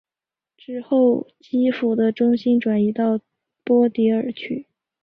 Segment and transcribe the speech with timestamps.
[0.57, 3.19] 之后基辅的中心转移到
[3.63, 4.65] 波迪尔区。